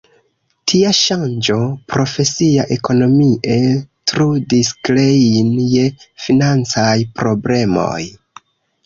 Tia 0.69 0.91
ŝanĝo 0.99 1.57
profesia 1.93 2.65
ekonomie 2.75 3.57
trudis 4.13 4.71
Klein 4.89 5.53
je 5.75 5.85
financaj 6.25 6.95
problemoj. 7.21 8.01